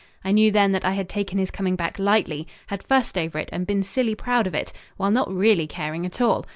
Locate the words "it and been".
3.37-3.83